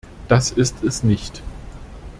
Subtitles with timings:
[0.27, 1.43] Das ist es nicht!